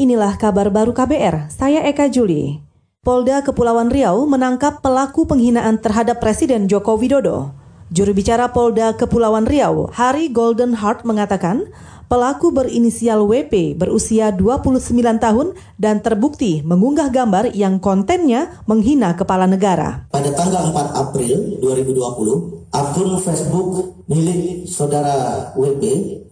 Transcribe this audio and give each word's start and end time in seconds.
inilah 0.00 0.40
kabar 0.40 0.72
baru 0.72 0.96
KBR. 0.96 1.52
Saya 1.52 1.84
Eka 1.84 2.08
Juli. 2.08 2.64
Polda 3.04 3.44
Kepulauan 3.44 3.92
Riau 3.92 4.24
menangkap 4.24 4.80
pelaku 4.80 5.28
penghinaan 5.28 5.76
terhadap 5.76 6.24
Presiden 6.24 6.72
Joko 6.72 6.96
Widodo. 6.96 7.52
Juru 7.92 8.16
bicara 8.16 8.48
Polda 8.48 8.96
Kepulauan 8.96 9.44
Riau, 9.44 9.92
Hari 9.92 10.32
Golden 10.32 10.72
Heart 10.72 11.04
mengatakan, 11.04 11.68
pelaku 12.10 12.50
berinisial 12.50 13.22
WP 13.22 13.78
berusia 13.78 14.34
29 14.34 14.82
tahun 15.22 15.54
dan 15.78 16.02
terbukti 16.02 16.58
mengunggah 16.66 17.06
gambar 17.14 17.54
yang 17.54 17.78
kontennya 17.78 18.50
menghina 18.66 19.14
kepala 19.14 19.46
negara. 19.46 20.10
Pada 20.10 20.34
tanggal 20.34 20.74
4 20.74 20.90
April 21.06 21.62
2020, 21.62 22.74
akun 22.74 23.10
Facebook 23.22 23.70
milik 24.10 24.66
saudara 24.66 25.54
WP 25.54 25.82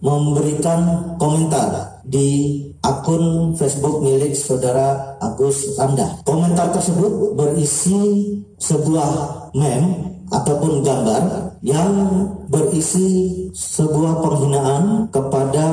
memberikan 0.03 1.15
komentar 1.15 2.03
di 2.03 2.59
akun 2.83 3.55
Facebook 3.55 4.03
milik 4.03 4.35
saudara 4.35 5.15
Agus 5.23 5.79
Randa. 5.79 6.19
Komentar 6.27 6.75
tersebut 6.75 7.39
berisi 7.39 8.35
sebuah 8.59 9.07
meme 9.55 10.27
ataupun 10.27 10.83
gambar 10.83 11.23
yang 11.63 11.91
berisi 12.49 13.45
sebuah 13.53 14.25
penghinaan 14.25 15.13
kepada 15.13 15.65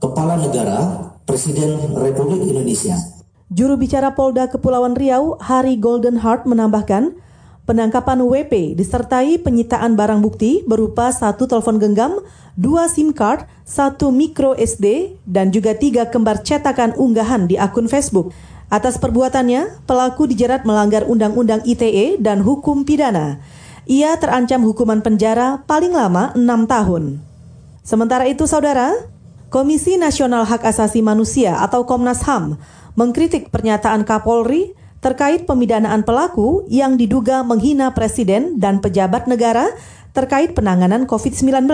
kepala 0.00 0.40
negara 0.40 1.12
Presiden 1.28 1.92
Republik 1.92 2.48
Indonesia. 2.48 2.96
Juru 3.52 3.76
bicara 3.76 4.16
Polda 4.16 4.48
Kepulauan 4.48 4.96
Riau, 4.96 5.36
Hari 5.36 5.76
Golden 5.76 6.24
Heart 6.24 6.48
menambahkan, 6.48 7.12
penangkapan 7.68 8.24
WP 8.24 8.72
disertai 8.72 9.36
penyitaan 9.36 10.00
barang 10.00 10.24
bukti 10.24 10.64
berupa 10.64 11.12
satu 11.12 11.44
telepon 11.44 11.76
genggam, 11.76 12.24
dua 12.56 12.88
SIM 12.88 13.12
card, 13.12 13.44
satu 13.68 14.08
micro 14.08 14.56
SD, 14.56 15.20
dan 15.28 15.52
juga 15.52 15.76
tiga 15.76 16.08
kembar 16.08 16.40
cetakan 16.40 16.96
unggahan 16.96 17.44
di 17.44 17.60
akun 17.60 17.84
Facebook. 17.84 18.32
Atas 18.72 18.96
perbuatannya, 18.96 19.84
pelaku 19.84 20.24
dijerat 20.24 20.64
melanggar 20.64 21.04
Undang-Undang 21.04 21.68
ITE 21.68 22.16
dan 22.16 22.40
hukum 22.40 22.88
pidana. 22.88 23.44
Ia 23.84 24.16
terancam 24.16 24.64
hukuman 24.64 25.04
penjara 25.04 25.60
paling 25.68 25.92
lama 25.92 26.32
enam 26.32 26.64
tahun. 26.64 27.20
Sementara 27.84 28.24
itu, 28.24 28.48
saudara, 28.48 28.96
Komisi 29.52 30.00
Nasional 30.00 30.48
Hak 30.48 30.64
Asasi 30.64 31.04
Manusia 31.04 31.60
atau 31.60 31.84
Komnas 31.84 32.24
HAM 32.24 32.56
mengkritik 32.96 33.52
pernyataan 33.52 34.02
Kapolri 34.08 34.72
terkait 35.04 35.44
pemidanaan 35.44 36.00
pelaku 36.00 36.64
yang 36.72 36.96
diduga 36.96 37.44
menghina 37.44 37.92
presiden 37.92 38.56
dan 38.56 38.80
pejabat 38.80 39.28
negara 39.28 39.68
terkait 40.16 40.56
penanganan 40.56 41.04
COVID-19. 41.04 41.68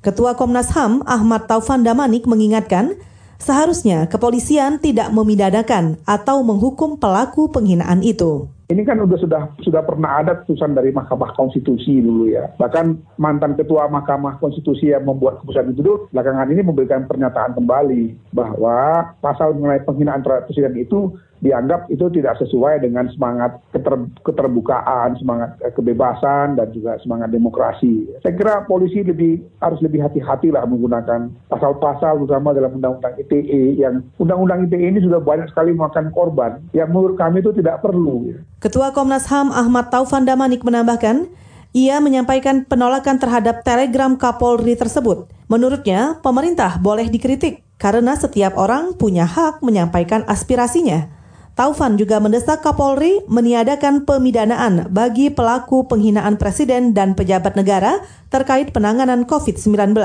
Ketua 0.00 0.40
Komnas 0.40 0.72
HAM 0.72 1.04
Ahmad 1.04 1.44
Taufan 1.52 1.84
Damanik 1.84 2.24
mengingatkan, 2.24 2.96
seharusnya 3.36 4.08
kepolisian 4.08 4.80
tidak 4.80 5.12
memidanakan 5.12 6.00
atau 6.08 6.40
menghukum 6.40 6.96
pelaku 6.96 7.52
penghinaan 7.52 8.00
itu. 8.00 8.48
Ini 8.66 8.82
kan 8.82 8.98
sudah 8.98 9.18
sudah 9.22 9.42
sudah 9.62 9.82
pernah 9.86 10.18
ada 10.18 10.42
putusan 10.42 10.74
dari 10.74 10.90
Mahkamah 10.90 11.38
Konstitusi 11.38 12.02
dulu 12.02 12.26
ya. 12.26 12.50
Bahkan 12.58 13.14
mantan 13.14 13.54
ketua 13.54 13.86
Mahkamah 13.86 14.42
Konstitusi 14.42 14.90
yang 14.90 15.06
membuat 15.06 15.38
keputusan 15.38 15.70
itu 15.70 15.86
dulu 15.86 16.10
belakangan 16.10 16.50
ini 16.50 16.66
memberikan 16.66 17.06
pernyataan 17.06 17.54
kembali 17.54 18.18
bahwa 18.34 19.06
pasal 19.22 19.54
mengenai 19.54 19.86
penghinaan 19.86 20.26
terhadap 20.26 20.50
presiden 20.50 20.74
itu 20.82 21.14
dianggap 21.46 21.86
itu 21.86 22.10
tidak 22.10 22.34
sesuai 22.42 22.82
dengan 22.82 23.06
semangat 23.14 23.62
keter, 23.70 23.94
keterbukaan, 24.26 25.14
semangat 25.22 25.54
eh, 25.62 25.70
kebebasan 25.70 26.58
dan 26.58 26.68
juga 26.74 26.98
semangat 27.06 27.30
demokrasi. 27.30 28.10
Saya 28.26 28.34
kira 28.34 28.66
polisi 28.66 29.06
lebih 29.06 29.38
harus 29.62 29.78
lebih 29.78 30.02
hati-hati 30.02 30.50
lah 30.50 30.66
menggunakan 30.66 31.30
pasal-pasal 31.46 32.18
terutama 32.18 32.50
dalam 32.50 32.74
undang-undang 32.74 33.14
ITE 33.22 33.78
yang 33.78 34.02
undang-undang 34.18 34.66
ITE 34.66 34.90
ini 34.90 34.98
sudah 34.98 35.22
banyak 35.22 35.46
sekali 35.54 35.70
memakan 35.70 36.10
korban 36.10 36.58
yang 36.74 36.90
menurut 36.90 37.14
kami 37.14 37.38
itu 37.38 37.54
tidak 37.54 37.78
perlu. 37.86 38.34
Ketua 38.58 38.90
Komnas 38.90 39.30
HAM 39.30 39.54
Ahmad 39.54 39.94
Taufan 39.94 40.26
Damanik 40.26 40.66
menambahkan, 40.66 41.30
ia 41.76 42.00
menyampaikan 42.02 42.64
penolakan 42.64 43.20
terhadap 43.20 43.62
telegram 43.62 44.16
Kapolri 44.16 44.74
tersebut. 44.74 45.28
Menurutnya, 45.46 46.18
pemerintah 46.24 46.80
boleh 46.80 47.06
dikritik 47.06 47.62
karena 47.76 48.16
setiap 48.16 48.56
orang 48.56 48.96
punya 48.96 49.28
hak 49.28 49.60
menyampaikan 49.60 50.24
aspirasinya. 50.24 51.15
Taufan 51.56 51.96
juga 51.96 52.20
mendesak 52.20 52.60
Kapolri 52.60 53.24
meniadakan 53.32 54.04
pemidanaan 54.04 54.92
bagi 54.92 55.32
pelaku 55.32 55.88
penghinaan 55.88 56.36
presiden 56.36 56.92
dan 56.92 57.16
pejabat 57.16 57.56
negara 57.56 58.04
terkait 58.28 58.76
penanganan 58.76 59.24
COVID-19. 59.24 59.96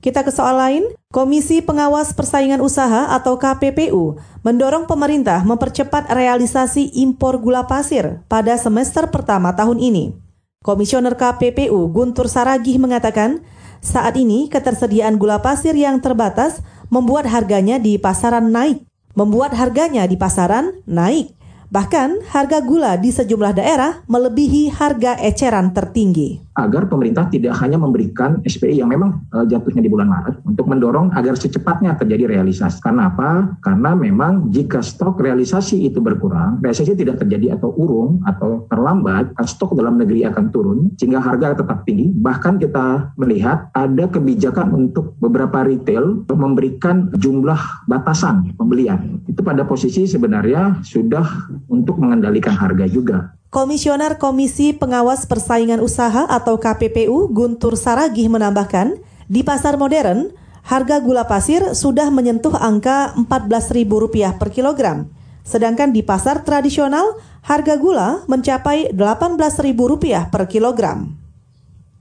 Kita 0.00 0.24
ke 0.24 0.32
soal 0.32 0.56
lain, 0.56 0.84
Komisi 1.12 1.60
Pengawas 1.60 2.16
Persaingan 2.16 2.64
Usaha 2.64 3.12
atau 3.12 3.36
KPPU 3.36 4.16
mendorong 4.40 4.88
pemerintah 4.88 5.44
mempercepat 5.44 6.08
realisasi 6.08 6.96
impor 6.96 7.44
gula 7.44 7.68
pasir 7.68 8.24
pada 8.24 8.56
semester 8.56 9.12
pertama 9.12 9.52
tahun 9.52 9.76
ini. 9.76 10.16
Komisioner 10.64 11.12
KPPU 11.12 11.92
Guntur 11.92 12.24
Saragih 12.24 12.80
mengatakan, 12.80 13.44
saat 13.84 14.16
ini 14.16 14.48
ketersediaan 14.48 15.20
gula 15.20 15.44
pasir 15.44 15.76
yang 15.76 16.00
terbatas 16.00 16.64
membuat 16.88 17.28
harganya 17.28 17.76
di 17.76 18.00
pasaran 18.00 18.48
naik 18.48 18.80
membuat 19.16 19.56
harganya 19.56 20.04
di 20.04 20.20
pasaran 20.20 20.84
naik. 20.84 21.32
Bahkan 21.72 22.30
harga 22.30 22.62
gula 22.62 22.94
di 23.00 23.10
sejumlah 23.10 23.56
daerah 23.56 24.06
melebihi 24.06 24.70
harga 24.70 25.18
eceran 25.18 25.74
tertinggi 25.74 26.43
agar 26.54 26.86
pemerintah 26.86 27.26
tidak 27.30 27.58
hanya 27.58 27.78
memberikan 27.78 28.38
SPI 28.46 28.78
yang 28.78 28.90
memang 28.90 29.26
uh, 29.34 29.42
jatuhnya 29.46 29.82
di 29.82 29.90
bulan 29.90 30.06
Maret 30.06 30.46
untuk 30.46 30.70
mendorong 30.70 31.10
agar 31.14 31.34
secepatnya 31.34 31.98
terjadi 31.98 32.38
realisasi. 32.38 32.78
Karena 32.78 33.10
apa? 33.10 33.58
Karena 33.60 33.94
memang 33.98 34.50
jika 34.54 34.78
stok 34.78 35.18
realisasi 35.22 35.90
itu 35.90 35.98
berkurang, 35.98 36.62
realisasi 36.62 36.94
tidak 36.94 37.22
terjadi 37.22 37.58
atau 37.58 37.74
urung 37.74 38.22
atau 38.26 38.66
terlambat, 38.70 39.34
stok 39.44 39.74
dalam 39.74 39.98
negeri 39.98 40.26
akan 40.26 40.54
turun 40.54 40.78
sehingga 40.98 41.18
harga 41.18 41.58
tetap 41.58 41.82
tinggi. 41.82 42.14
Bahkan 42.14 42.62
kita 42.62 43.14
melihat 43.18 43.68
ada 43.74 44.06
kebijakan 44.06 44.70
untuk 44.72 45.18
beberapa 45.18 45.66
retail 45.66 46.22
memberikan 46.34 47.10
jumlah 47.18 47.88
batasan 47.90 48.54
pembelian. 48.54 49.22
Itu 49.26 49.42
pada 49.42 49.66
posisi 49.66 50.06
sebenarnya 50.06 50.82
sudah 50.86 51.24
untuk 51.66 51.98
mengendalikan 51.98 52.54
harga 52.54 52.86
juga. 52.86 53.34
Komisioner 53.54 54.18
Komisi 54.18 54.74
Pengawas 54.74 55.30
Persaingan 55.30 55.78
Usaha 55.78 56.26
atau 56.26 56.58
KPPU 56.58 57.30
Guntur 57.30 57.78
Saragih 57.78 58.26
menambahkan, 58.26 58.98
di 59.30 59.46
pasar 59.46 59.78
modern, 59.78 60.34
harga 60.66 60.98
gula 60.98 61.30
pasir 61.30 61.62
sudah 61.70 62.10
menyentuh 62.10 62.50
angka 62.50 63.14
Rp14.000 63.14 64.42
per 64.42 64.50
kilogram. 64.50 65.06
Sedangkan 65.46 65.94
di 65.94 66.02
pasar 66.02 66.42
tradisional, 66.42 67.14
harga 67.46 67.78
gula 67.78 68.26
mencapai 68.26 68.90
Rp18.000 68.90 70.34
per 70.34 70.50
kilogram. 70.50 71.14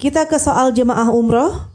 Kita 0.01 0.25
ke 0.25 0.41
soal 0.41 0.73
jemaah 0.73 1.13
umroh. 1.13 1.69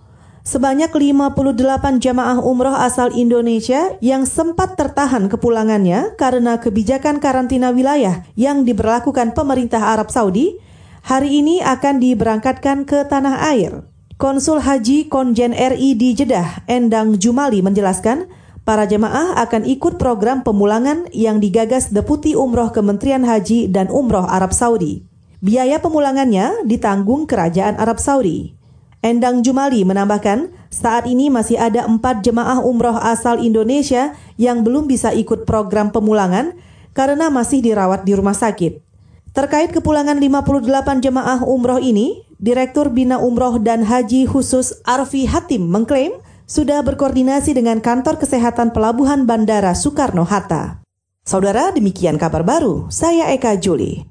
Sebanyak 0.46 0.94
58 0.94 1.98
jamaah 1.98 2.38
umroh 2.42 2.74
asal 2.74 3.10
Indonesia 3.14 3.98
yang 3.98 4.24
sempat 4.24 4.78
tertahan 4.78 5.26
kepulangannya 5.26 6.14
karena 6.14 6.62
kebijakan 6.62 7.18
karantina 7.18 7.74
wilayah 7.74 8.22
yang 8.38 8.62
diberlakukan 8.62 9.34
pemerintah 9.34 9.94
Arab 9.94 10.10
Saudi, 10.14 10.58
hari 11.06 11.42
ini 11.42 11.62
akan 11.62 11.98
diberangkatkan 12.02 12.86
ke 12.86 13.06
tanah 13.06 13.48
air. 13.50 13.86
Konsul 14.18 14.58
Haji 14.58 15.06
Konjen 15.06 15.54
RI 15.54 15.94
di 15.94 16.10
Jeddah, 16.18 16.66
Endang 16.66 17.22
Jumali 17.22 17.62
menjelaskan, 17.62 18.26
para 18.66 18.82
jemaah 18.84 19.38
akan 19.38 19.62
ikut 19.62 19.94
program 19.96 20.42
pemulangan 20.42 21.06
yang 21.14 21.38
digagas 21.38 21.94
Deputi 21.94 22.34
Umroh 22.34 22.74
Kementerian 22.74 23.22
Haji 23.22 23.70
dan 23.70 23.86
Umroh 23.88 24.26
Arab 24.26 24.50
Saudi. 24.50 25.06
Biaya 25.38 25.78
pemulangannya 25.78 26.66
ditanggung 26.66 27.30
Kerajaan 27.30 27.78
Arab 27.78 28.02
Saudi. 28.02 28.57
Endang 28.98 29.46
Jumali 29.46 29.86
menambahkan, 29.86 30.50
saat 30.74 31.06
ini 31.06 31.30
masih 31.30 31.54
ada 31.54 31.86
empat 31.86 32.26
jemaah 32.26 32.58
umroh 32.58 32.98
asal 32.98 33.38
Indonesia 33.38 34.18
yang 34.34 34.66
belum 34.66 34.90
bisa 34.90 35.14
ikut 35.14 35.46
program 35.46 35.94
pemulangan 35.94 36.58
karena 36.98 37.30
masih 37.30 37.62
dirawat 37.62 38.02
di 38.02 38.18
rumah 38.18 38.34
sakit. 38.34 38.82
Terkait 39.30 39.70
kepulangan 39.70 40.18
58 40.18 40.98
jemaah 40.98 41.46
umroh 41.46 41.78
ini, 41.78 42.26
Direktur 42.42 42.90
Bina 42.90 43.22
Umroh 43.22 43.62
dan 43.62 43.86
Haji 43.86 44.26
Khusus 44.26 44.82
Arfi 44.82 45.30
Hatim 45.30 45.70
mengklaim 45.70 46.18
sudah 46.48 46.82
berkoordinasi 46.82 47.54
dengan 47.54 47.78
Kantor 47.78 48.18
Kesehatan 48.18 48.74
Pelabuhan 48.74 49.30
Bandara 49.30 49.78
Soekarno-Hatta. 49.78 50.82
Saudara, 51.22 51.70
demikian 51.76 52.16
kabar 52.16 52.40
baru. 52.40 52.88
Saya 52.88 53.28
Eka 53.36 53.60
Juli. 53.60 54.08